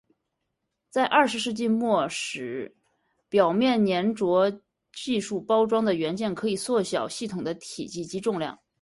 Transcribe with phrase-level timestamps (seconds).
[0.89, 2.75] 在二十世纪末时
[3.29, 4.59] 表面黏着
[4.93, 8.57] 技术包装的元件可以缩小系统的体积及重量。